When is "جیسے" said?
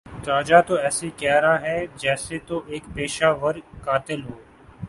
1.95-2.39